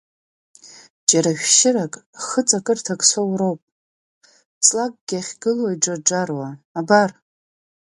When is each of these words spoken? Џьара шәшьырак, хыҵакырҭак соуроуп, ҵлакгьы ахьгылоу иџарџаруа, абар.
Џьара 1.09 1.31
шәшьырак, 1.39 1.93
хыҵакырҭак 2.25 3.01
соуроуп, 3.09 3.59
ҵлакгьы 4.65 5.17
ахьгылоу 5.19 5.69
иџарџаруа, 5.73 6.49
абар. 6.79 7.09